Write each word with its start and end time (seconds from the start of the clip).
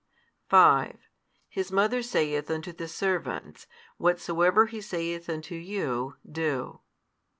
5 0.49 0.97
His 1.47 1.71
mother 1.71 2.01
saith 2.01 2.49
unto 2.49 2.71
the 2.71 2.87
servants, 2.87 3.67
Whatsoever 3.97 4.65
He 4.65 4.81
saith 4.81 5.29
unto 5.29 5.53
you, 5.53 6.15
do. 6.27 6.81